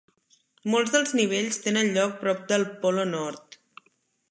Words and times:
Molts 0.75 0.93
dels 0.95 1.13
nivells 1.19 1.61
tenen 1.67 1.91
lloc 1.99 2.17
prop 2.25 2.43
del 2.53 2.67
Polo 2.87 3.07
Nord. 3.13 3.61